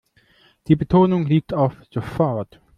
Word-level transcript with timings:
Die 0.65 0.75
Betonung 0.75 1.27
liegt 1.27 1.53
auf 1.53 1.77
sofort. 1.91 2.59